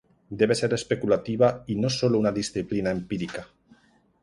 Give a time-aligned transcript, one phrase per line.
[0.41, 3.45] Debe ser especulativa y no sólo una disciplina empírica".